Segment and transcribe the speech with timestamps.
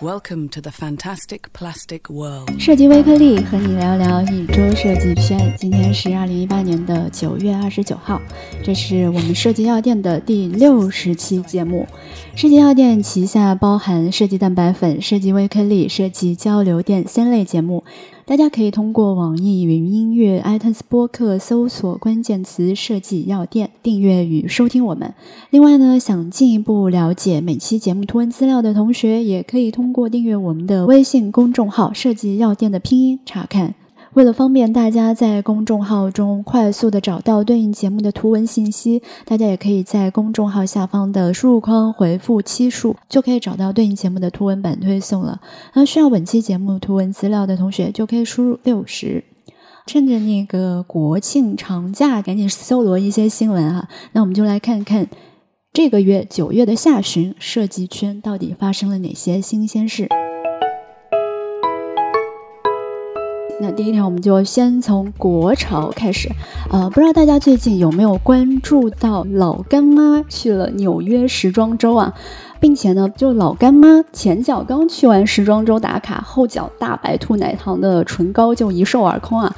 [0.00, 2.56] Welcome to the fantastic plastic world。
[2.60, 5.52] 设计微颗粒和你聊聊一周设计篇。
[5.58, 8.22] 今天是二零一八年的九月二十九号，
[8.62, 11.84] 这是我们设计药店的第六十期节目。
[12.36, 17.82] 设计药店旗下包含设计蛋白粉、设计微颗粒、设计交流电三类节目。
[18.28, 25.14] 大家可以通过网易云音乐、iTunes 播客搜索关键词“设计药店”订阅与收听我们。
[25.48, 33.74] 另外呢，想进一步了解每期节目图文资料的同学，也可以通过订阅我们的微信公众号“设计药店”的拼音查看。
[34.14, 45.40] 为了方便大家在公众号中快速的找到对应节目的图文信息，大家也可以在公众号下方的输入框回复期数，就可以找到对应节目的图文版推送了。
[45.74, 49.24] 那需要本期节目图文资料的同学，就可以输入六十。
[49.86, 53.88] 趁着那个国庆长假，赶紧搜罗一些新闻啊！
[54.12, 55.08] 那我们就来看看
[55.72, 60.08] 这个月九月的下旬，设计圈到底发生了哪些新鲜事。
[63.60, 66.30] 那第一条，我们就先从国潮开始。
[66.70, 72.14] 呃，不知道大家最近有没有关注到老干妈去了纽约时装周啊？
[72.60, 79.54] 并且呢，就老干妈前脚刚去完时装周打卡，后脚大白兔奶糖的唇膏就一售而空啊。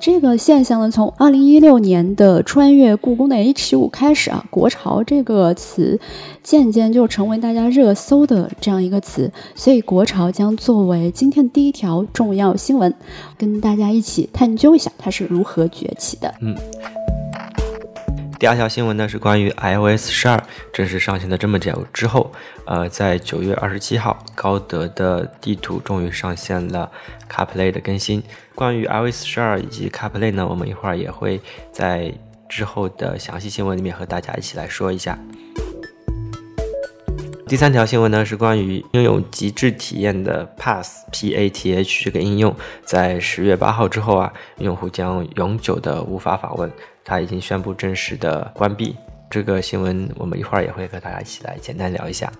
[0.00, 6.00] 这个现象呢，从二零一六年的穿越故宫的 H 五开始啊，国潮这个词
[6.42, 12.94] 渐渐就成为大家热搜的这样一个词，所以国潮将作为今天第一条重要新闻，
[13.36, 16.34] 跟大家一起探究一下它是如何崛起的。
[16.40, 16.56] 嗯。
[18.38, 20.42] 第二条新闻呢是关于 iOS 十二
[20.72, 22.32] 正式上线的这么久之后，
[22.64, 26.90] 呃，在九月二十七号，高德的地图终于上线了
[27.30, 28.22] CarPlay 的更新。
[28.60, 31.40] 关于 iOS 十二以及 CarPlay 呢，我们一会儿也会
[31.72, 32.12] 在
[32.46, 35.18] 之后的详细新闻里面和大家一起来说一下。
[37.48, 46.70] 第三条新闻呢是关于拥有极致体验的 Path P A T H 这个应用，在十月八号之后啊，用户将永久的无法访问。
[47.02, 48.94] 它已经宣布正式的关闭。
[49.30, 52.30] 这个新闻我们一会儿也会和大家一起来简单聊一下。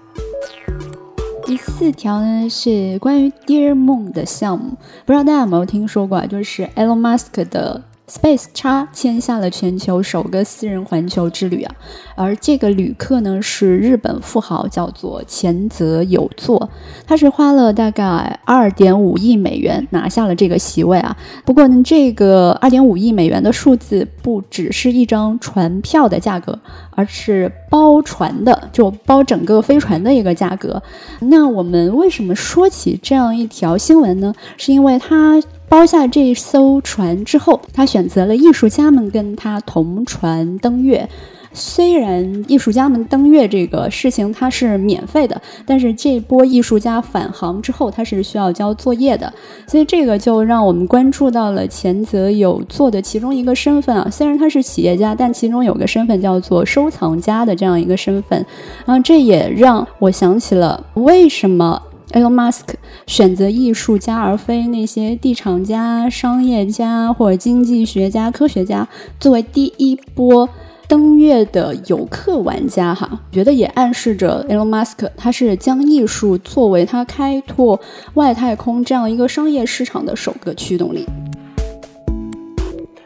[1.51, 6.25] 第四条呢是关于 Dear Moon 的项目，不知道大家有没有听说过？
[6.25, 7.83] 就是 Elon Musk 的。
[8.11, 11.73] Space X 签下了全球首个私人环球之旅啊，
[12.17, 16.69] 而这个旅客呢是日本富豪，叫做前泽有作，
[17.07, 21.17] 他是花了大概二点五亿美元拿下了这个席位啊。
[21.45, 26.59] 不过呢，这个二点五亿美元的数字不只是一张船票的价格，
[26.91, 30.83] 而是包船的，就包整个飞船的一个价格。
[31.21, 34.35] 那我们为什么说起这样一条新闻呢？
[34.57, 35.41] 是因为它。
[35.71, 41.09] 包下这艘船之后，他选择了艺术家们跟他同船登月。
[41.53, 49.33] 虽然艺术家们登月这个事情它是免费的，但是这波艺术家返航之后，他是需要交作业的。
[49.69, 54.09] 所以这个就让我们关注到了前泽有作的其中一个身份啊。
[54.11, 58.45] 虽然他是企业家，但其中有个身份叫做收藏家的这样一个身份。
[58.85, 61.81] 然后这也让我想起了为什么。
[62.13, 62.75] Elon Musk
[63.07, 68.89] 选择艺术家而非那些地产家、商业家或者经济学家、科学家
[69.19, 70.49] 作为第一波
[70.89, 77.81] 登月的游客玩家，哈，觉得也暗示着 Elon Musk 他是将艺术作为他开拓
[78.15, 81.07] 外太空这样一个商业市场的首个驱动力。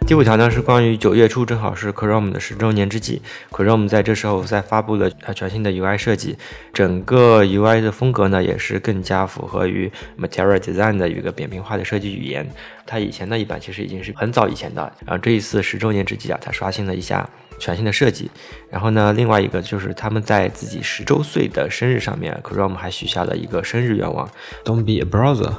[0.07, 6.37] 第五条呢是关于九月初，正好是 Chrome 的十周年之际，Chrome 在这时候在发布了呃全新的 UI 设计，
[6.75, 12.47] 整个 UI 的风格呢也是更加符合于 Material Design 的一个扁平化的设计语言。
[12.87, 17.29] 它以前的一版其实已经是很早以前的，然后这一次十周年之际啊，它刷新了一下
[17.59, 18.31] 全新的设计。
[18.71, 24.31] 然后呢，另外一个就是他们在自己十周岁的生日上面，Chrome 还许下了一个生日愿望
[24.65, 25.55] ：Don't be a browser。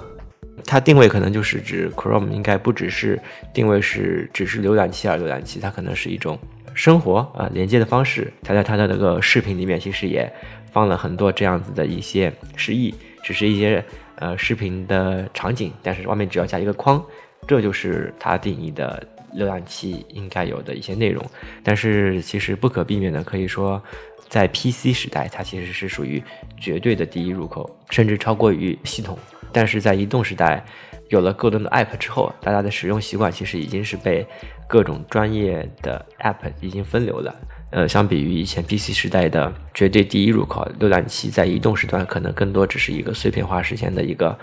[0.63, 3.19] 它定位可能就是指 Chrome，应该不只是
[3.53, 6.39] 定位是只是浏览器啊，浏览器，它可能是一种
[6.73, 8.31] 生活啊连接的方式。
[8.41, 10.31] 它在它的那个视频里面其实也
[10.71, 13.83] 放了很多这样子的一些示意，只是一些
[14.15, 17.03] 呃视频的场景，但是外面只要加一个框，
[17.47, 19.05] 这就是它定义的
[19.35, 21.23] 浏览器应该有的一些内容。
[21.63, 23.81] 但是其实不可避免的，可以说
[24.29, 26.21] 在 PC 时代，它其实是属于
[26.57, 29.17] 绝对的第一入口，甚至超过于系统。
[29.51, 30.63] 但是在移动时代，
[31.09, 34.27] 有了各种的 App 之后，大家的使用习惯其实已经是被
[34.67, 37.33] 各种专业的 App 已经分流了。
[37.71, 44.37] 呃，相比于以前 PC 时代的绝对第一入口，浏览器在移动时段可能更多只是一个碎片化实现的一个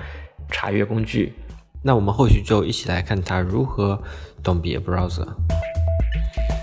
[0.51, 1.33] 查阅工具。
[1.83, 4.01] 那我们后续就一起来看它如何
[4.43, 5.27] Don't be a browser。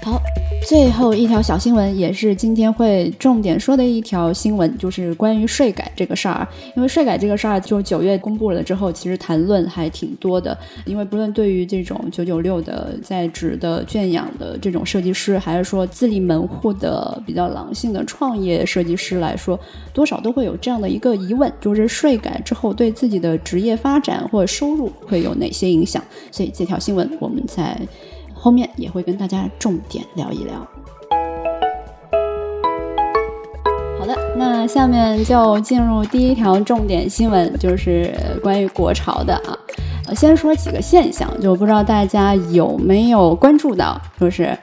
[0.03, 0.21] 好。
[0.69, 6.47] 最后一条小新闻，也是今天会重点说的一条新闻，就是关于税改这个事儿。
[6.75, 10.55] 因为税改这个事儿，就九月公布了之后，其实谈论还挺多的。
[10.85, 19.59] 因为不论对于这种九九六的在职的圈养的这种设计师，还是说自立门户的比较狼性的创业设计师来说，
[19.91, 26.03] 多少都会有这样的一个疑问，就是税改之后对自己的职业发展或收入会有哪些影响？
[26.29, 27.75] 所以这条新闻我们在。
[28.39, 30.55] 后面也会跟大家重点聊一聊。
[33.99, 39.57] 好的，那下面就进入第一条重点新闻，就是关于国潮的啊。
[40.15, 44.57] 先说几个现象，就不知道大家有没有关注到，就是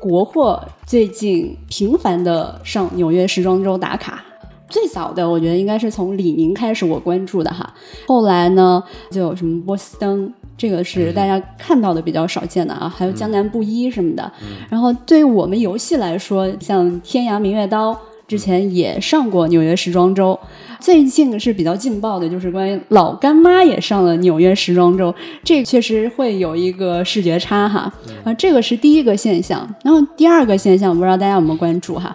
[0.00, 4.24] 国货最近频繁的上纽约时装周打卡。
[4.66, 7.74] 最早的我觉得应该是从李宁开始我关注的哈，
[8.08, 10.32] 后来呢就有什么波司登。
[10.56, 14.30] 这个是大家看到的比较少见的啊，还有江南布衣什么的。
[14.70, 17.98] 然后对于我们游戏来说，像天涯明月刀
[18.28, 20.38] 之前也上过纽约时装周。
[20.80, 27.92] 最近是比较劲爆的，就是关于老干妈也上了纽约时装周，这确实会有一个视觉差哈。
[28.22, 29.66] 啊，这个是第一个现象。
[29.82, 32.14] 然后第二个现象，不知道大家有没有关注哈？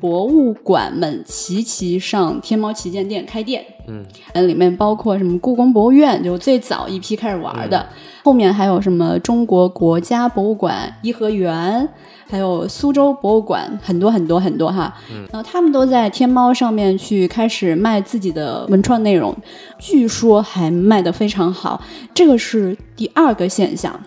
[0.00, 4.04] 博物馆们齐齐上天猫旗舰店开店，嗯，
[4.48, 7.86] 里面包括什么故宫博物院，就最早一批开始玩的，
[8.24, 11.86] 后面还有什么中国国家博物馆、颐和园，
[12.30, 14.96] 还有苏州博物馆，很多很多很多哈，
[15.30, 19.36] 然后他们都在天猫上面去开始卖自己的文创内容，
[19.78, 21.82] 据说还卖得非常好，
[22.14, 24.00] 这个是第二个现象。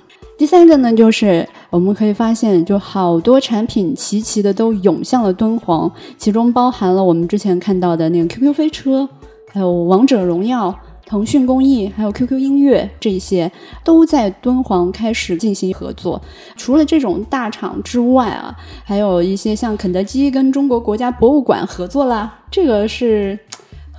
[0.44, 9.07] 第三个呢，就是我们可以发现，就好多产品齐齐的都涌向了敦煌，其中包含了我们之前看到的那个 QQ 飞车，
[9.54, 13.50] 还有王者荣耀、腾讯公益，还有 QQ 音乐，这些
[13.86, 16.22] 都在敦煌开始进行合作。
[16.57, 18.54] 除了这种大厂之外啊，
[18.84, 23.39] 还有一些像肯德基跟中国国家博物馆合作啦，这个是。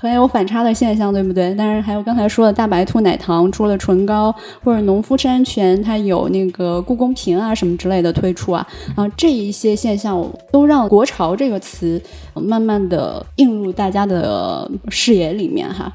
[0.05, 1.55] 很有反差的现象，对不对？
[1.57, 4.31] 但是还有刚才说的大白兔奶糖出了唇膏，
[4.63, 8.67] 或者农夫山泉它有那个故宫瓶啊什么之类的推出啊，
[8.97, 11.99] 啊，这一些现象都让“国潮”这个词
[12.35, 15.91] 慢慢的映入大家的视野里面哈。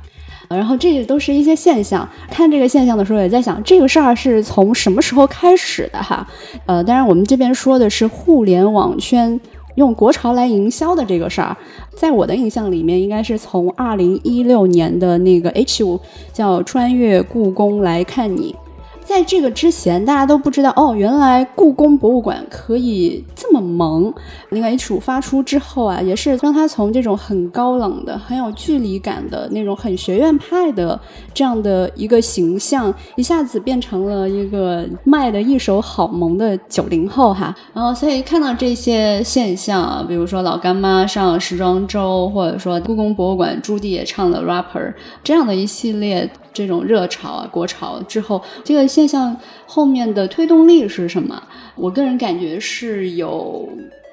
[0.50, 6.28] 然后这些都是一些现象，看这个现象的时候也在想，这个事儿是从什么时候开始的哈？
[6.66, 9.40] 呃，当然我们这边说的是互联网圈。
[9.80, 11.56] 用国潮来营销的这个事儿，
[11.96, 15.98] 在我的印象里面，应该是从二零一六年的那个 H 五
[16.34, 18.54] 叫《穿越故宫来看你》。
[19.10, 24.14] 在这个之前，大家都不知道哦，原来故宫博物馆可以这么萌。
[24.50, 31.00] 那个 H 五发出之后啊，也是让他从这种很高冷的、很有距离感的那种很学院派的
[31.34, 37.56] 这样的一个形象，一下子变成了一个卖的一手好萌的九零后哈。
[37.74, 46.30] 然后，所以看到这些现象啊，比如说老干妈上时装周，或者说故宫博物馆朱棣也唱了 rapper 这样的一系列。
[46.52, 49.34] 这种热潮啊，国潮之后，这个现象
[49.66, 51.42] 后面的推动力是什么？
[51.76, 53.66] 我个人感觉是有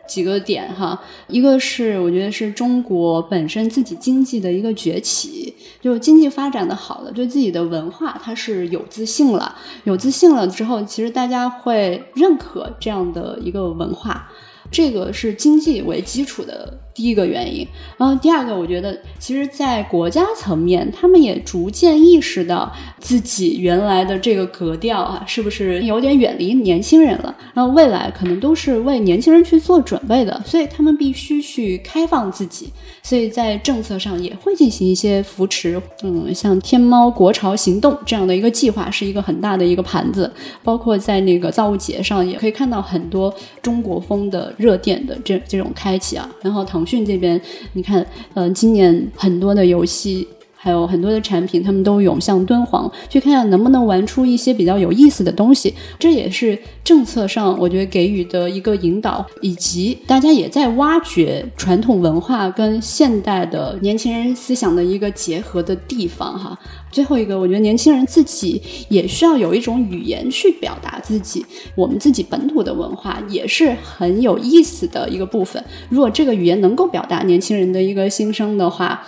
[0.06, 14.31] 几个点哈，一个是我觉得是中国本身自己经济的一个崛起，就经济发展的好了，对自己的文化它是有自信了，有自信了之后，其实大家会认可这样的一个文化。
[14.71, 17.67] 这个是经济为基础的第一个原因，
[17.99, 27.35] 然后第二个，我觉得其实，在国家层面，他们也逐渐意识到自己原来的这个格调啊，是不是有点远离年轻人了？
[27.55, 35.81] 然后未来可能都是为年轻人去做准备的，所以他们必须去开放自己，所以在政策上也会进行一些扶持。
[36.03, 40.32] 嗯，像天猫国潮行动这样的一个计划，是一个很大的一个盘子，
[40.65, 44.55] 包括在那个造物节上也可以看到很多中国风的。
[44.56, 47.41] 热点的这这种开启啊，然后腾讯这边，
[47.72, 50.27] 你看，嗯，今年很多的游戏。
[50.67, 55.73] 还有很多的产品，他们都涌向敦煌，去看看能不能玩出一些比较有意思的东西。
[55.96, 66.58] 这也是政策上我觉得给予的一个引导，以及大家也在挖掘传统文化跟现代的年轻人思想的一个结合的地方哈。
[66.91, 71.46] 最后一个，我觉得年轻人自己也需要有一种语言去表达自己，
[71.77, 75.63] 我们自己本土的文化也是很有意思的一个部分。
[75.89, 79.06] 如果这个语言能够表达年轻人的一个心声的话。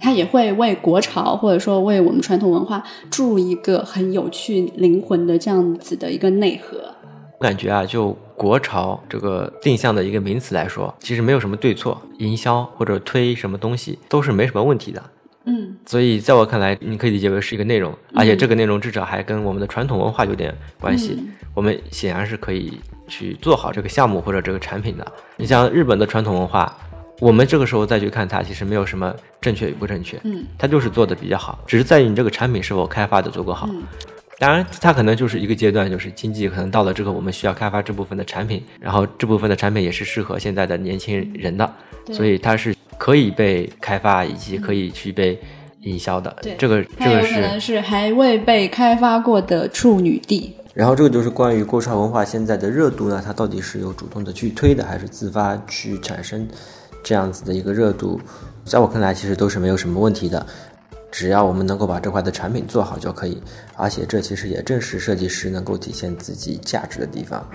[0.00, 6.78] 它也会为国潮或者说为我们传统文化注入一个很有趣灵魂的这样子的一个内核。
[7.38, 15.02] 我感觉啊，就国潮这个定向的一个名词来说，其实没有什么对错，营销或者推什么东西都是没什么问题的。
[15.46, 21.16] 嗯所以在我看来，你可以理解为是一个内容，而且这个内容至少还跟我们的传统文化有点关系。
[21.18, 25.06] 嗯我们显然是可以去做好这个项目或者这个产品的。
[25.36, 26.76] 你像日本的传统文化，
[27.20, 33.68] 我们这个时候再去看它，其实没有什么正确与不正确，嗯它就是做的比较好，只是在于你这个产品是否开发的足够好。
[33.70, 33.82] 嗯
[34.40, 41.72] 当然，它可能就是一个阶段，就是经济可能到了这个我们需要开发这部分的产品，然后这部分的产品也是适合现在的年轻人的，
[42.04, 45.38] 对所以它是可以被开发以及可以去被
[45.82, 46.36] 营销的。
[46.42, 50.52] 对这个这个是能是还未被开发过的处女地。
[50.74, 56.46] 然后这个就是关于锅烧文化现在的热度呢，它到底是有主动的去推的，还是自发去产生
[57.04, 58.20] 这样子的一个热度？
[58.64, 60.44] 在我看来，其实都是没有什么问题的，
[61.12, 63.40] 只要我们能够把这块的产品做好就可以。
[63.76, 67.46] 而且这其实也正是设计师能够体现自己价值的地方。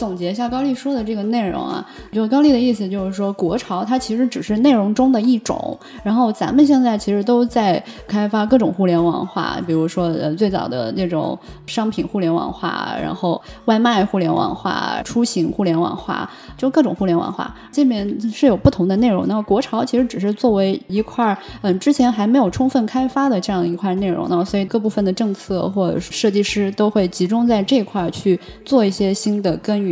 [0.00, 5.78] 总结一下高丽说的这个内容啊，就高丽的意思就是说，国潮它其实只是内容中的一种。
[6.02, 17.54] 然后咱们现在其实都在开发各种互联网化，比如说呃最早的那种商品互联网化，然后外卖互联网化、出行互联网化，就各种互联网化。
[17.70, 19.28] 这边是有不同的内容。
[19.28, 29.89] 那国潮其实只是作为一块嗯之前还没有充分开发的这样一块内容呢，所以各部分的政策或者设计师都会集中在这块去做一些新的耕耘。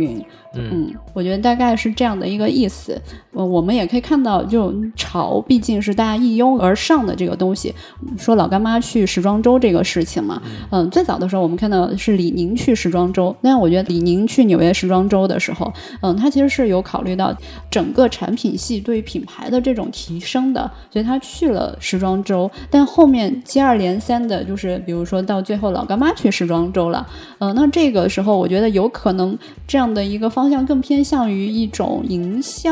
[0.53, 2.99] 嗯，我觉得大概是这样的一个意思。
[3.33, 7.73] 呃，我们也可以看到，就潮毕竟是大家一拥而上的这个东西。
[8.17, 10.41] 说老干妈去时装周这个事情嘛，
[10.71, 17.35] 嗯，最早的时候我们看到是李宁去时装周，但我觉得李宁去纽约时装周的时候，嗯，他其实是有考虑到
[17.69, 22.49] 整个产品系对于品牌的这种提升的，所以他去了时装周。
[22.71, 29.37] 但后面接二连三的，就是比如说到最后老干妈去时装周了，嗯、那这个时候我觉得有可能
[29.67, 32.71] 这样的一个方向更偏向于一种营销。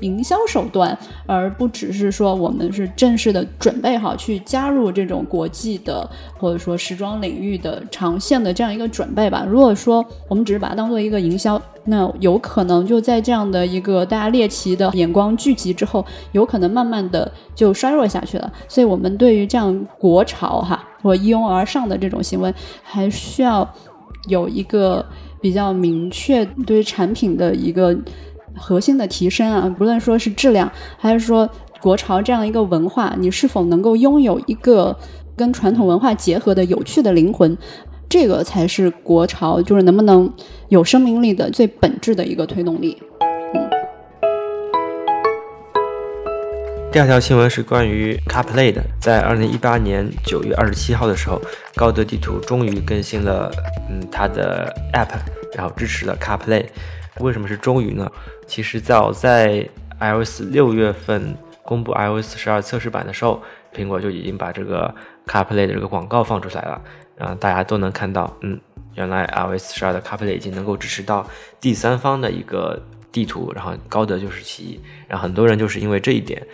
[0.00, 9.46] 营销手段，而不只是说我们是正式的准备好去加入这种国际的或者说时装领域的长线的这样一个准备吧。
[9.48, 18.52] 如果说我们只是把它当做一个营销，那有可能就在这样的一个大家猎奇的眼光聚集之后，有可能慢慢的就衰弱下去了。
[18.66, 23.72] 所以我们对于这样国潮哈或一拥而上的这种行为，还需要
[24.26, 25.06] 有一个
[25.42, 27.94] 比较明确对产品的一个
[28.56, 31.50] 核心的提升啊，不论说是质量，还是说
[31.82, 34.96] 国潮这样一个文化，你是否能够拥有一个
[35.36, 37.58] 跟传统文化结合的有趣的灵魂，
[38.08, 40.32] 这个才是国潮就是能不能
[40.68, 42.96] 有生命力的最本质的一个推动力。
[46.92, 51.40] 第二条新闻是关于 CarPlay 的，在二零一八年九月二十七号的时候，
[51.74, 53.50] 高德地图终于更新了
[53.88, 55.08] 嗯它的 App，
[55.54, 56.66] 然后支持了 CarPlay。
[57.20, 58.12] 为什么是终于呢？
[58.46, 59.66] 其实早在
[60.00, 61.34] iOS 六月份
[61.64, 63.42] 公布 iOS 十二测试版的时候，
[63.74, 64.94] 苹果就已经把这个
[65.26, 66.78] CarPlay 的这个广告放出来了，
[67.16, 68.60] 然后大家都能看到，嗯，
[68.96, 71.26] 原来 iOS 十二的 CarPlay 已经能够支持到
[71.58, 72.78] 第三方的一个
[73.10, 76.46] 地图，然后高德就是其一，然后很多人就是因为这一点。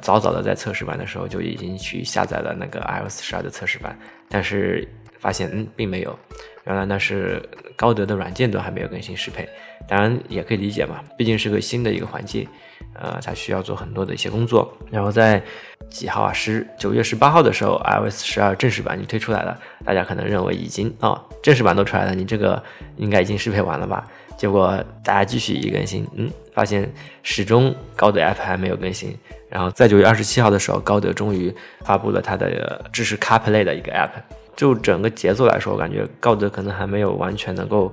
[0.00, 3.98] 早早的在测试版的时候就已经去下载了那个 iOS 十二的测试版，
[4.28, 4.86] 但是
[5.18, 6.16] 发现嗯并没有，
[6.64, 7.42] 原来那是
[7.74, 9.48] 高德的软件都还没有更新适配。
[9.88, 12.46] 当然也可以理解嘛，毕竟是个新的一个环境，
[12.94, 14.76] 呃，它需要做很多的一些工作。
[14.90, 15.40] 然后在
[15.88, 16.32] 几号啊？
[16.32, 22.60] 十九月十八号的时候，iOS 十二正式版就推出来了，大家可能认为已经哦正式版都出来了，你这个
[22.96, 24.04] 应该已经适配完了吧？
[24.36, 29.16] 结果大家继续一更新，嗯，发现始终高德 App 还没有更新。
[29.56, 34.10] 然后在九月二十七号的时候，高德终于发布了它的支持 CarPlay 的一个 App。
[34.54, 37.90] 就整个节奏来说，我感觉高德可能还没有完全能够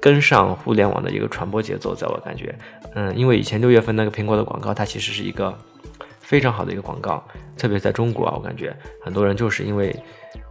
[0.00, 2.56] 跟上互联网的一个传播节奏，在我感觉，
[2.94, 5.52] 嗯，因为以前六月份那个苹果的广告，它其实是一个
[6.20, 7.26] 非常好的一个广告，
[7.58, 8.72] 特别在中国啊，我感觉
[9.04, 9.92] 很多人就是因为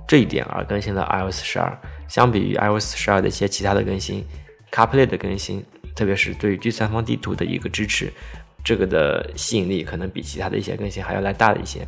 [0.05, 1.71] 这一点而更新了 iOS 十二。
[2.09, 4.25] 相比于 iOS 十二的一些其他的更新
[4.73, 5.63] ，CarPlay 的更新，
[5.95, 8.11] 特别是对于第三方地图的一个支持，
[8.63, 11.79] 这个的吸引力可能比其他的一些更新还要来大的一些。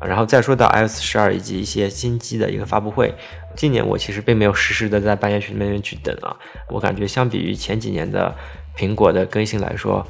[0.00, 3.12] 然后再说到 iOS 十二以及一些新机的一个发布会，
[3.54, 6.34] 今年我其实并没有实时的在半夜群那边去等啊，
[6.68, 8.34] 我感觉相比于前几年的
[8.74, 10.06] 苹果的更新来说，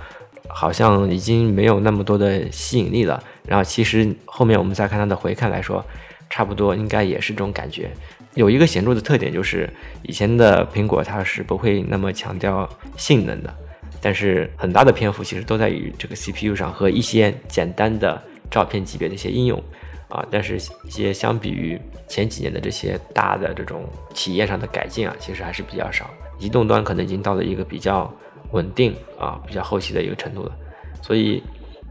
[0.46, 3.20] 好像已经没有那么多的吸引力了。
[3.44, 5.84] 然后其实后面我们再看它的回看来说，
[6.28, 7.90] 差不多应该也是这种感觉。
[8.34, 9.68] 有一个显著的特点就是，
[10.04, 13.52] 以前的苹果它是不会那么强调性能的，
[14.00, 19.62] 但是很大的篇幅其实都在于这个 CPU 上和一些简单的照片级别的一些应用
[20.08, 20.24] 啊。
[20.30, 21.78] 但是一些相比于
[22.08, 26.08] 前几年的这些大的这种体验上的改进啊，其实还是比较少。
[26.38, 28.10] 移动端可能已经到了一个比较
[28.52, 30.52] 稳定啊、比较后期的一个程度了。
[31.02, 31.42] 所以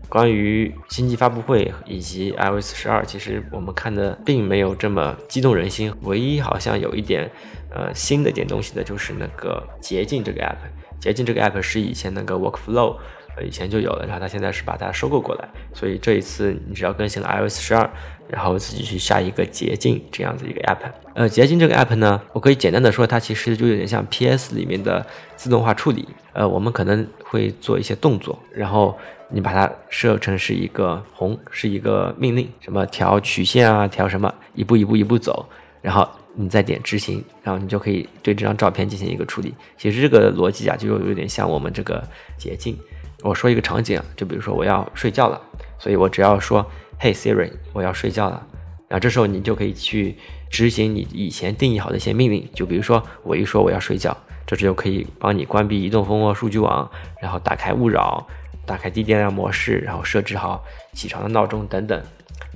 [0.09, 5.93] 关于新机发布会以及 iOS 十二，其实我们看的并没有这么激动人心。
[6.01, 7.29] 唯一好像有一点
[7.71, 10.57] 呃新的一点东西的，就是那个捷径这个 app。
[10.99, 12.97] 捷径这个 app 是以前那个 Workflow
[13.35, 13.43] 呃。
[13.43, 17.89] 以前就有了，然后它现在是把它收购过来，所以这一次你只要更新了 iOS 十二，
[18.27, 20.77] 然后自己去下一个捷径这样子一个 app。
[21.13, 26.07] 呃，捷径这个 app 呢，我可以简单的说，它其实就有点像 PS 里面的自动化处理。
[26.33, 28.97] 呃，我们可能会做一些动作，然后
[29.29, 35.45] 你把它设成是一个红，是一个命令，什么调曲线啊，调什么，一步一步一步走，
[35.81, 36.07] 然后
[36.41, 39.53] 你再点执行，然后你就可以对这张照片进行一个处理。
[39.77, 42.01] 其实这个逻辑啊，就有点像我们这个
[42.37, 42.77] 捷径。
[43.23, 45.41] 我说一个场景，就比如说我要睡觉了，
[45.77, 46.65] 所以我只要说
[46.97, 48.41] ，Hey Siri，我要睡觉了，
[48.87, 50.15] 然后这时候你就可以去
[50.49, 54.15] 执行你以前定义好的一些命令，就比如说我一说我要睡觉，
[54.47, 56.89] 这时就可以帮你关闭移动蜂窝数据网，
[57.21, 58.25] 然后打开勿扰，
[58.65, 62.01] 打开低电量模式，然后设置好起床的闹钟等等，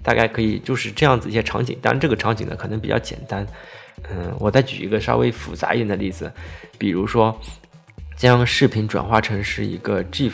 [0.03, 1.77] 大概可以就是这样子一些场景。
[1.81, 3.47] 当然这个场景呢可能比较简单，
[4.11, 6.31] 嗯，我再举一个稍微复杂一点的例子，
[6.77, 7.35] 比如说。
[8.15, 10.33] 将视频转化成是一个 GIF，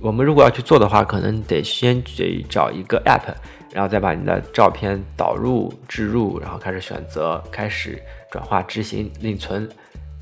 [0.00, 3.34] 我们如果要去做的话，可能得先得找一个 App，
[3.72, 9.68] 然后再把你的照片导入、置入，然后开始选择、开始转化、执行、另存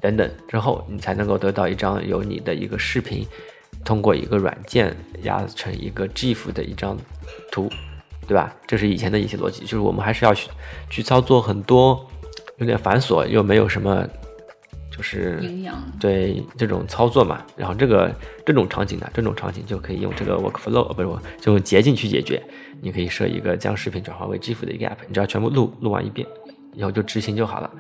[0.01, 3.25] 等等，之后你才能够得到一张有你的一个视频，
[3.85, 6.97] 通过一个软件压成一个 GIF 的一张
[7.53, 7.71] 图，
[8.29, 8.55] 对吧？
[8.67, 10.49] 这是以前的一些逻辑，就是我们还是要去
[10.89, 12.07] 去操作很多
[12.59, 14.07] 有点繁琐又没有什么。
[14.91, 18.13] 就是营养对这种操作嘛，然后这个
[18.45, 22.43] 这种场景呢，这种场景就可以用这个 workflow，不是我就用捷径去解决。
[22.81, 26.27] 你可以设一个将视频转化为 GIF 的一个 app，你只要全部录录完一遍，
[26.75, 27.71] 以后就执行就好了。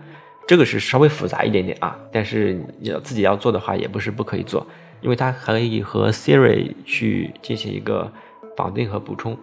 [0.47, 4.65] 这个是稍微复杂一点点啊，但是要自己要做的话也不是不可以做，
[5.01, 8.13] 因为它可以和 Siri 去进行一个
[8.57, 9.37] 绑定和补充，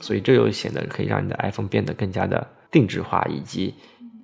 [0.00, 3.74] 所以这又显得可以让你的 iPhone 变得更加的定制化以及。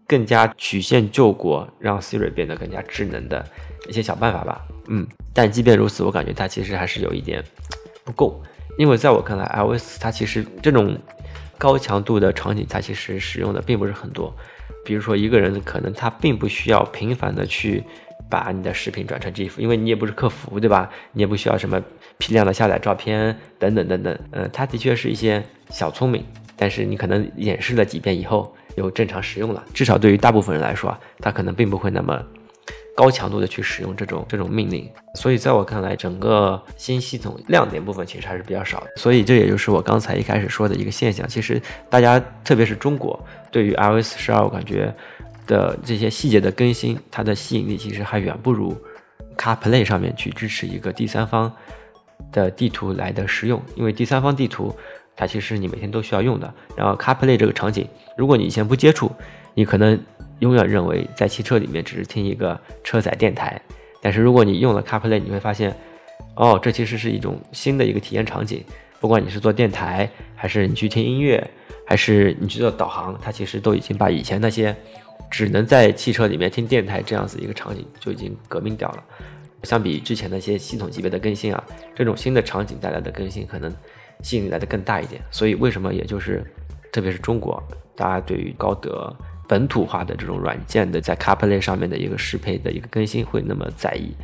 [0.09, 3.45] 更加曲线救国，让 Siri 变得更加智能的
[3.88, 4.64] 一些小办法吧。
[4.87, 5.04] 嗯，
[5.35, 7.42] 但即便如此，我感觉它其实还是有一点
[8.04, 8.40] 不够，
[8.78, 10.97] 因为在我看来，iOS 它其实这种
[11.59, 14.33] 高强度的场景，它其实使用的并不是很多。
[14.85, 17.83] 比如说，一个人可能他并不需要频繁的去
[18.31, 20.88] 把你的视频转成 GIF，因为你也不是客服，对吧？
[21.14, 21.83] 你也不需要什么
[22.18, 24.18] 批量的下载照片等等等等。
[24.33, 26.24] 嗯，它的确是一些小聪明，
[26.57, 28.55] 但是你可能演示了几遍以后。
[28.76, 32.22] 又正常使用了，至少对于大部分人来说啊，他可能并不会那么
[32.94, 34.87] 高强度的去使用这种这种命令。
[35.14, 38.88] 所以在我看来，整个新系统亮点部分其实还是比较少的。
[38.96, 41.26] 所以这也就是我刚才一开始说的一个现象。
[41.26, 43.18] 其实大家，特别是中国，
[43.50, 44.94] 对于 iOS 十二，我感觉
[45.46, 48.76] 的这些细节的更新，它的吸引力其实还远不如
[49.38, 51.50] CarPlay 上面去支持一个第三方
[52.37, 53.61] 的地图来的实用。
[53.75, 54.72] 因为第三方地图。
[55.18, 56.55] 它其实你每天都需要用的。
[56.77, 59.11] 然后 CarPlay 这个场景，如果你以前不接触，
[59.55, 59.99] 你可能
[60.40, 63.59] 永远认为在汽车里面只是听一个车载电台。
[64.03, 65.75] 但是如果你用了 CarPlay，你会发现，
[66.35, 68.62] 哦，这其实是一种新的一个体验场景。
[69.01, 71.42] 不管你是做电台，还是你去听音乐，
[71.87, 74.77] 还是你去做导航，它其实都已经把以前那些
[75.31, 79.03] 只能在汽车里面听电台这样子一个场景就已经革命掉了。
[79.66, 81.62] 相比之前那些系统级别的更新啊，
[81.94, 83.70] 这种新的场景带来的更新可能。
[84.22, 86.42] 吸引力来的更大一点，所以为什么也就是，
[86.90, 87.62] 特别是中国，
[87.94, 89.14] 大家对于高德
[89.46, 94.16] 本土化的这种软件的在 CarPlay 上面的一个适配的一个更新会那么在意，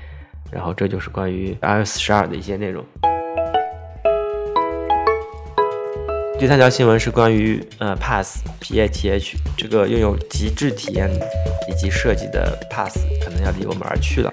[0.51, 2.83] 然后这就是关于 iOS 十二的一些内容。
[6.39, 11.11] 第三条新闻是关于呃 Pass P A T H 这个拥有极致体验
[11.69, 14.33] 以及设计的 Pass 可能要离我们而去了。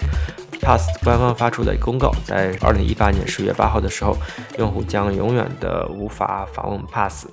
[0.62, 4.16] Pass 官方发出的公告，在二零一八年十月八号的时候，
[4.58, 7.28] 用户将永远的无法访问 Pass。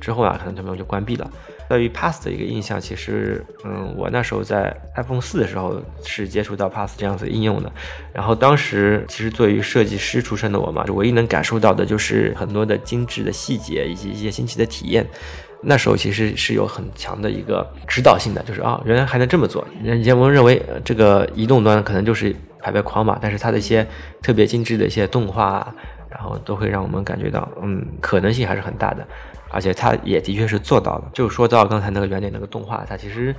[0.00, 1.30] 之后啊，可能他们就关闭了。
[1.68, 7.70] 对于 Pass 的一个印象，其实，嗯，我那时候在 iPhone 四的时候是接触到 Pass 这样子应用的。
[8.14, 15.06] 然后当时其实作为设计师出身的我嘛，唯一能感受到的就是很多的精致的细节以及一些新奇的体验。
[15.62, 19.62] 那时候其实是有很强的一个指导性的，就是啊，原来还能这么做。
[19.84, 23.86] 以前我们认为这个移动端可能就是排排框嘛，但是它的一些
[24.22, 25.74] 特别精致的一些动画，
[26.10, 29.06] 然后都会让我们感觉到，嗯，可能性还是很大的。
[29.50, 31.10] 而且它也的确是做到了。
[31.12, 33.34] 就说到刚才那个原点那个动画，它其实。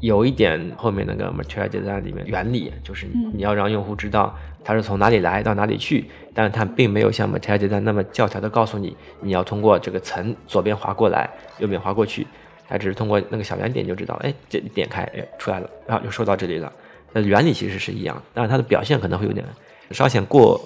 [0.00, 11.28] 有一点后面那个 Material Design 里面原理，就是你要让用户知道它是从哪里来到哪里去，但是它并没有像 Material Design 那么教条的告诉你，你要通过这个层左边滑过来，
[11.58, 12.26] 右边滑过去，
[12.66, 16.72] 它只是通过那个小圆点就知道，哎，这点开，哎，出来了，然后就收到这里了。
[17.12, 19.44] 那原理其实是一样，但是它的表现可能会有点
[19.90, 20.60] 稍显过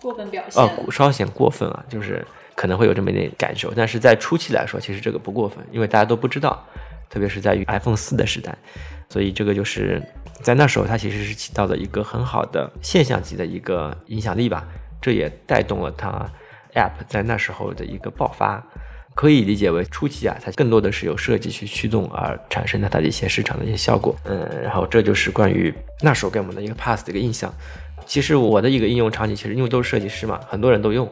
[0.00, 2.24] 过分表现，哦，稍显过分啊，就是。
[2.54, 3.72] 可能会有这么一点感受。
[3.74, 6.62] 但是在初期来说，其实这个不过分，因为大家都不知道，
[7.08, 8.54] 特别是在于 iPhone 四的时代，
[9.08, 10.00] 所以这个就是
[10.42, 14.68] 在那时候它其实是起到了一个很好的现象级的一个影响力吧。
[15.00, 16.30] 这也带动了它
[16.74, 18.62] App 在那时候的一个爆发。
[19.14, 24.16] 可以理解为初期啊，它更多的是由设计去驱动而产生的它的一些市场的一些效果。
[24.24, 27.52] 嗯，然后这就是关于那时候给我们的一个 Pass 的一个印象。
[28.06, 31.08] 其实我的一个应用场景，其实因为都是设计师嘛，很多人都用。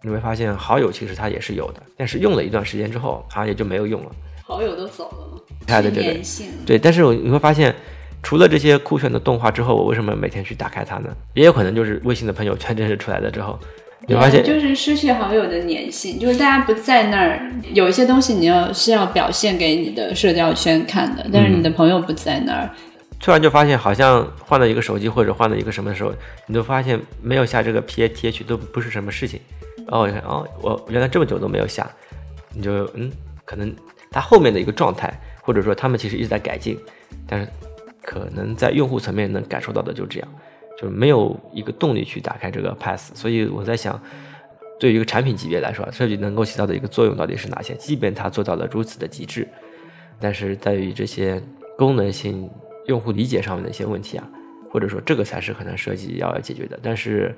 [0.00, 4.10] 你会发现好友其实它也是有的，但是用了一段时间之后，好像也就没有用了。
[4.44, 5.42] 好友都走了吗？
[5.66, 6.22] 对对对
[6.64, 7.74] 对，但是我你会发现，
[8.22, 11.10] 除了这些酷炫的动画之后，我为什么每天去打开它呢？
[11.34, 13.58] 也有可能就是微信的朋友圈正式出来了之后。
[14.06, 22.70] 你发现就是失去好友的粘性，就是大家不在那儿，有一些东西你要是要表现给你的社交圈看的，但是你的朋友不在那儿，
[23.20, 26.12] 突然就发现好像换了一个手机或者换了一个什么的时候，
[26.46, 29.40] 你就发现没有下这个 P A T H 都不是什么事情。
[29.78, 31.90] 然后我一看，哦，我原来这么久都没有下，
[32.54, 33.10] 你就嗯，
[33.44, 33.74] 可能
[34.10, 36.78] 它后面的一个状态，或者说他们其实一直在改进，
[37.26, 37.48] 但是
[38.02, 40.28] 可能在用户层面能感受到的就这样。
[40.80, 44.00] 就是没有一个动力去打开这个 Pass，所以我在想，
[44.78, 47.74] 对于一个产品级别来说，设计能够起到的一个作用到底是哪些？
[47.74, 49.48] 即便它做到了如此的极致，
[50.20, 51.42] 但是在于这些
[51.76, 52.48] 功能性、
[52.86, 54.30] 用户理解上面的一些问题啊，
[54.70, 56.78] 或者说这个才是可能设计要解决的。
[56.80, 57.34] 但是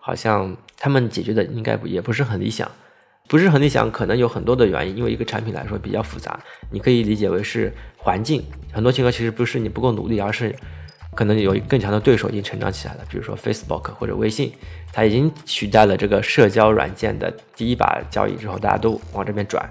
[0.00, 2.68] 好像他们解决的应该也不是很理想，
[3.28, 4.96] 不是很理想，可能有很多的原因。
[4.96, 6.40] 因为一个产品来说比较复杂，
[6.72, 10.52] 你可以理解为是环境，很多情况其实不是你不够努力，而是。
[11.14, 14.52] 可能有更强的对手已经成长起来了，比如说 Facebook 或者微信，
[14.92, 19.68] 它已经取代了这个社交软件的第一把交椅之后，大家都往这边转。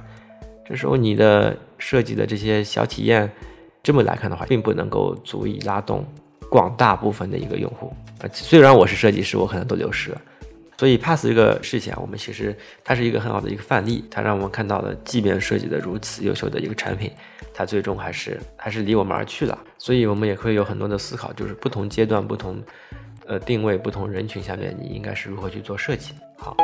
[0.68, 3.30] 这时候你的设计的这些小体验，
[3.82, 6.06] 这么来看的话，并不能够足以拉动
[6.50, 7.92] 广大部分的一个用户。
[8.34, 10.22] 虽然我是设计师，我可能都流失了。
[10.80, 17.12] 所以 Pass 这个事情啊，我们其实它是一个很好的一个范例，它让我们看到了，即便设计的如此优秀的一个产品，
[17.54, 19.60] 它最终还是还是离我们而去了。
[19.78, 22.64] 所以我们也会有很多的思考，就是不同阶段、不同
[23.26, 26.14] 呃定位、不同人群下面，你应该是如何去做设计。
[26.38, 26.56] 好。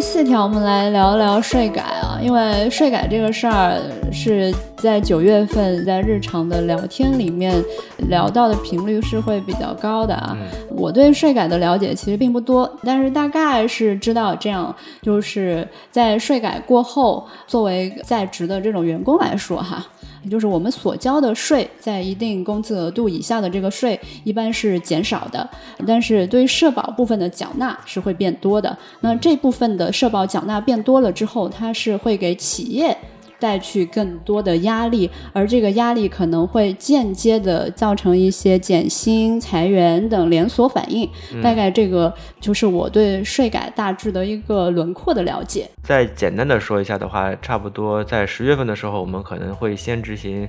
[0.00, 3.78] 第四条，我们来聊聊税改啊，因为税改这个事儿
[4.10, 7.62] 是在九月份在日常的聊天里面
[8.08, 10.34] 聊到的频率是会比较高的啊。
[10.70, 19.86] 我对税改的了解其实并不多，但是大概是知道这样，就是在税改过后，作为在职的这种员工来说哈。
[20.22, 25.48] 也就是我们所交的税，在一定工资额度以下的这个税，一般是减少的。
[25.86, 28.76] 但是对于社保部分的缴纳是会变多的。
[29.00, 32.96] 那这部分的社保缴纳变多了之后，它是会给企业。
[33.40, 41.08] 带去更多的压力，而这个压力可能会间接的造成一些减薪、裁员等连锁反应。
[41.42, 45.68] 大概这个就是我对税改大致的一个轮廓的了解。
[45.82, 50.46] 再简单的说一下的话，差不多在十月份的时候，我们可能会先执行，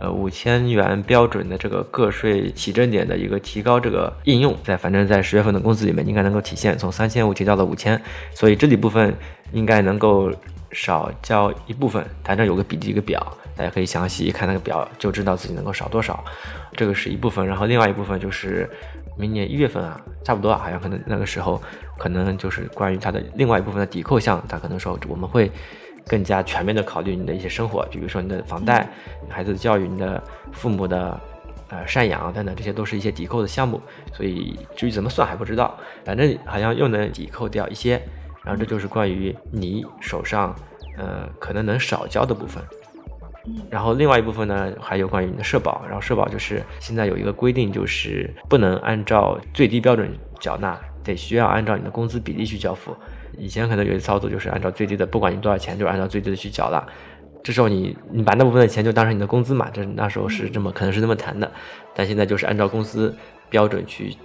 [0.00, 8.00] 呃五千元标准的这个个税起征点的一个提高这个应用，在反正在十月份的工资里面应该能够体现，从三千五提到了五千，
[8.34, 9.14] 所以这里部分
[9.52, 10.30] 应该能够。
[10.74, 13.24] 少交一部分，反正有个笔记一个表，
[13.56, 16.22] 大家可以详细一看那个表，就知道自己能够少多少。
[16.76, 18.68] 这个是一部分，然后另外一部分就是
[19.16, 21.62] 明年一月份啊，差不多啊，好像可能那个时候
[21.96, 25.48] 可能就是关于它的另外一部分的抵扣项，它可能说我们会
[26.06, 28.88] 更加全面的考虑你的一些生活，比如说你的房贷、
[29.28, 30.20] 孩子的教育、你的
[30.52, 31.20] 父母的
[31.68, 33.80] 呃赡养等等，这些都是一些抵扣的项目。
[34.12, 38.02] 所以至于怎么算还不知道，反正好像又能抵扣掉一些。
[38.44, 40.54] 然后这就是关于你手上，
[40.98, 42.62] 呃，可能能少交的部分。
[43.68, 45.82] 然后另外一部分呢，还有关于你的社保。
[45.86, 52.96] 然后社保就是现在有一个规定，就是不能按照最低标准缴纳，得需要按照你的工资比例去交付。
[53.36, 56.86] 以前可能有些操作就是按照最低的，不管你多少钱，就按照最低的去缴了。
[57.42, 61.50] 这时候你你把那部分的钱就当成你的工资嘛，这那时候是这么可能是这么谈的。
[61.94, 63.14] 但现在就是按照公司
[63.50, 64.16] 标准去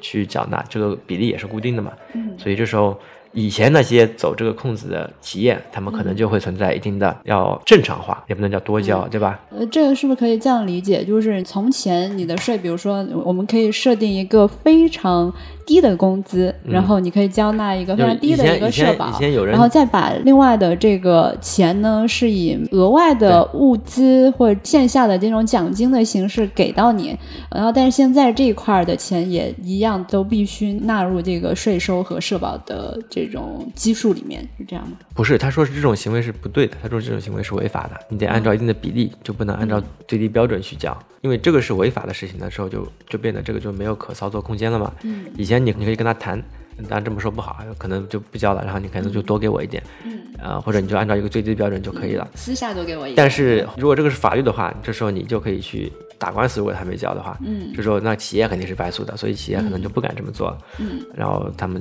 [0.00, 1.92] 去缴纳，这个比例也是固定的嘛。
[2.38, 2.98] 所以这时候。
[3.32, 9.40] 以前那些走这个空子的企业，他们可能就会存在一定的要正常化，也不能叫多交，对吧？
[9.50, 11.04] 呃，这个是不是可以这样理解？
[11.04, 15.32] 就是从前你的税，比如说，我们可以设定一个非常。
[15.64, 19.16] 低的工资，然后你可以交纳一个非常低的一个社保，
[19.46, 27.16] 然后再把另外的这个钱呢，是以额外的物资或者线下的这种奖金的形式给到你。
[27.48, 34.96] 然后，但是现在这一块的钱也一样，都必须纳入这个税收和社保的这种基数里面，是这样吗？
[35.14, 44.92] 不是，他说是这种行为是不对的，他说这种行为是违法的，你得按照一定的比例，就不能按照最低标准去交，因为这个是违法的事情的时候，就就变得这个就没有可操作空间了嘛。
[45.02, 45.62] 嗯，以前。
[45.62, 46.42] 你你可以跟他谈，
[46.88, 52.28] 当然这么说不好，可能就不交了，然后你可能就多给我一点，嗯，啊、或者你就按照一个最低标准就可以了。
[52.34, 53.16] 私下多给我一点。
[53.16, 61.80] 但是如果这个是法律的话，这时候你就可以去打官司，如果他没交的话，嗯这时候那企业肯定是败诉的，所以企业可能就不敢这么做，嗯然后他们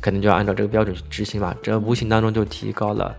[0.00, 3.16] 可能就要按照这个标准去执行嘛，这无形当中就提高了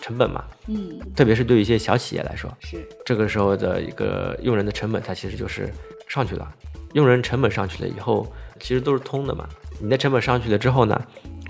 [0.00, 5.68] 成本嘛，嗯，特别是对于一些小企业来说，是，这个时候的一个用人的成本，它其实就是
[6.08, 6.52] 上去了。
[6.94, 8.30] 用人成本上去了以后，
[8.60, 9.48] 其实都是通的嘛。
[9.80, 11.00] 你的成本上去了之后呢，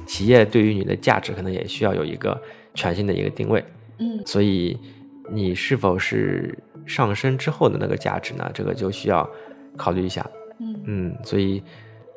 [0.07, 2.41] 企业对于你的价值可能也需要有一个
[2.75, 3.65] 全新的一个定位。
[3.99, 4.79] 嗯所以
[5.31, 6.57] 你是否是
[6.87, 8.49] 上升之后的那个价值呢？
[8.55, 9.29] 这个就需要
[9.77, 10.25] 考虑一下。
[10.61, 11.61] 嗯嗯，所以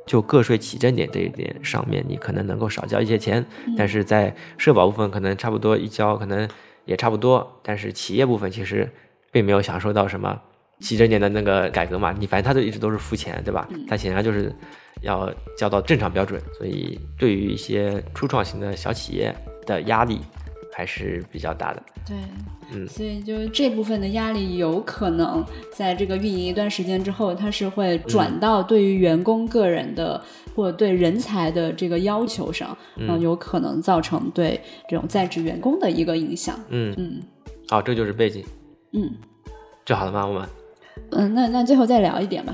[0.06, 3.46] 就个税起征点这一点上面，你可能能够少交一些钱，
[3.78, 6.48] 但是在社保部分可能差不多一交，可能
[6.86, 8.90] 也差不多，但是企业部分其实
[9.32, 10.40] 并没有享受到什么
[10.80, 13.68] 起征点的那个改革嘛，你反正他都一直都是付钱，对吧？
[13.88, 14.54] 他显然就是
[15.02, 20.22] 要交到正常标准，所以对于一些初创型的小企业的压力
[20.78, 21.82] 还是比较大的。
[22.06, 22.18] 对，
[22.74, 25.42] 嗯所以就是这部分的压力有可能
[25.74, 30.22] 在这个运营一段时间之后，它是会转到对于员工个人的、
[30.54, 34.60] 或者对人才的这个要求上，然后有可能造成对
[34.90, 36.60] 这种在职员工的一个影响。
[36.68, 37.22] 嗯，嗯
[37.70, 38.44] 好，这就是背景
[38.92, 39.10] 嗯
[39.86, 40.28] 就好了吗？
[40.28, 40.50] 我们
[41.12, 42.54] 嗯，那那最后再聊一点吧。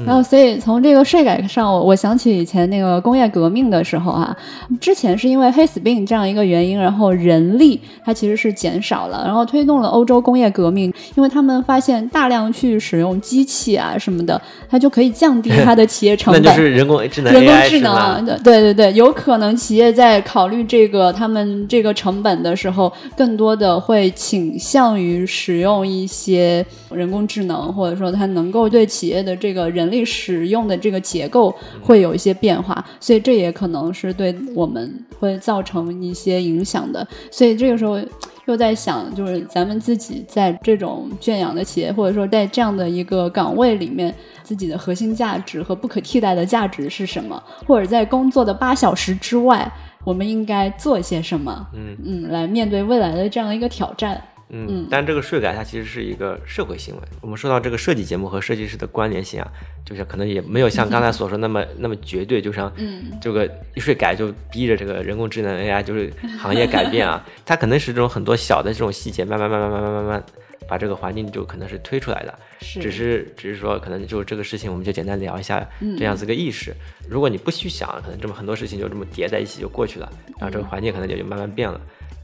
[0.00, 4.36] 嗯然后，所以从这个税改上，我我想起以前那个工业革命的时候啊，
[4.80, 16.50] 之前是因为黑死病这样一个原因，然后人力它其实是减少了，然后推动了欧洲工业革命，因为他们发现大量去使用机器啊什么的，它就可以降低它的企业成那本。
[16.56, 37.06] 就是人工智能人工智能对对对，有可能企业在考虑这个他们这个成本的时候，更多的会倾向于使用一些人工智能，或者说它能够对企业的这个人力使用的这个结构会有一些变化，所以这也可能是对我们会造成一些影响的。
[37.30, 37.98] 所以这个时候
[38.46, 47.40] 又在想，就是咱们自己在这种圈养的企业，或者说在这样的一个岗位里面，自己的核心价值和不可替代的价值是什么？
[47.66, 49.70] 或者在工作的八小时之外，
[50.04, 51.66] 我们应该做一些什么？
[51.74, 54.20] 嗯嗯，来面对未来的这样一个挑战。
[54.52, 57.02] 嗯，但这个税改它其实是一个社会行为。
[57.20, 59.52] 我们说到这个设计节目和设计师的关联性啊，
[59.84, 70.24] 就是可能也没有像刚才所说那么那么绝对，就像嗯这个一税改就逼着这个人工智能 AI 就是行业改变啊，它可能是这种很多小的这种细节，慢慢慢慢慢慢慢慢
[70.68, 72.38] 把这个环境就可能是推出来的。
[72.60, 76.74] 是只是只是说，可能就这个事情，我们就简单聊一下嗯这样子个意识。
[77.08, 81.80] 如果你不去想，可能这么很多事情就这么叠在一起就过去了，然后这个环境可能也就慢慢变了。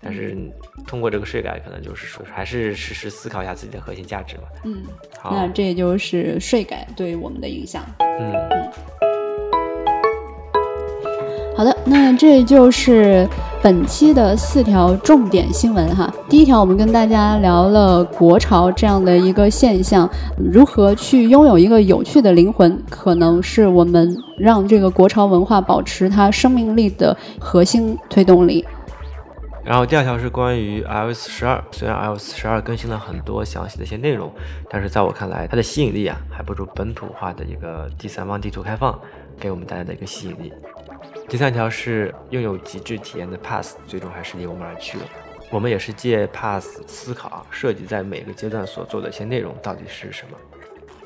[0.06, 0.36] 但是
[0.86, 4.42] 通过这个税改，可能就是说，还是实时思考一下自己的核心价值吧。
[4.62, 4.84] 嗯，
[5.18, 7.82] 好，那这就是税改对我们的影响。
[7.98, 8.32] 嗯，
[11.56, 13.28] 好的，那这就是
[13.60, 16.08] 本期的四条重点新闻哈。
[16.28, 28.64] 第一条，我们跟大家聊了国潮这样的一个现象，如何去拥有一个有趣的灵魂，可能是我们让这个国潮文化保持它生命力的核心推动力。
[29.66, 34.32] 然后第二条是关于 iOS 十二，虽然 iOS 十二更新了很多详细的一些内容，
[34.70, 38.96] 但是在我看来，它的吸引力啊，还不如本土化的一个第三方地图开放
[39.40, 40.52] 给我们带来的一个吸引力。
[41.28, 45.04] 第三条是拥有极致体验的 Pass，最终还是离我们而去了。
[45.50, 50.38] 我们也是借 Pass 思考啊，设计在每个阶段所做的一些内容到底是什么。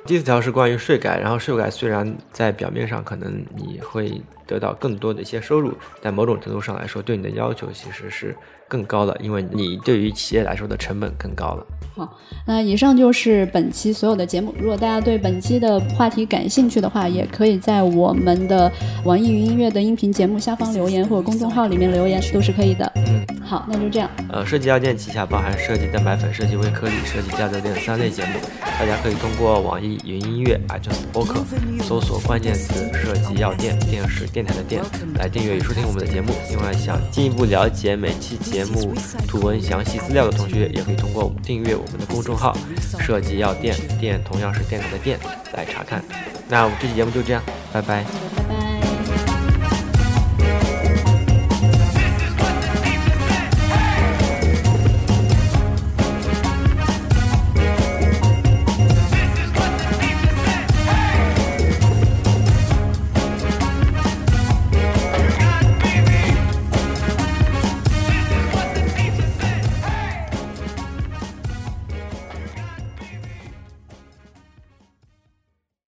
[0.06, 8.34] 第四条是关于税改，然后税改虽然在表面上可能你会得到更多的一些收入，但某种程度上来说，对你的要求其实是
[8.70, 11.66] 更高了，因为你对于企业来说的成本更高了。
[11.96, 14.54] 好，那以上就是本期所有的节目。
[14.56, 18.70] 如果大家对本期的话题感兴趣的话，也可以在我们的
[19.04, 22.90] 网易云音乐的音频节目下方留言，或者公众号里面留言，都是可以的。
[22.94, 24.08] 嗯，好，那就这样。
[24.30, 28.38] 呃，设计药店旗下包含设计蛋白粉、设计微颗粒、设计加热垫三类节目，
[28.78, 31.42] 大家可以通过网易云音乐、iTunes 播客
[31.82, 34.80] 搜索关键词“设计药店”，电视电台的电，
[35.18, 36.32] 来订阅与收听我们的节目。
[36.48, 38.94] 另外，想进一步了解每期节节目
[39.26, 42.54] 图文详细资料的同学，也可以通过订阅我们的公众号
[43.00, 45.18] “设计药店”，店同样是电台的店
[45.54, 46.04] 来查看。
[46.46, 47.42] 那我们这期节目就这样，
[47.72, 48.59] 拜拜。